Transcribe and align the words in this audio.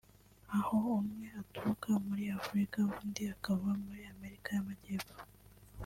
aho 0.57 0.77
umwe 0.99 1.27
aturuka 1.41 1.89
muri 2.07 2.23
Afurika 2.39 2.77
undi 2.99 3.23
akava 3.35 3.69
muri 3.83 4.01
Amerika 4.13 4.47
y’Amajyepfo 4.55 5.15